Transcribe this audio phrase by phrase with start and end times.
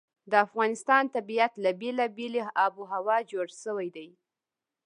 [0.31, 4.09] د افغانستان طبیعت له بېلابېلې آب وهوا جوړ شوی دی.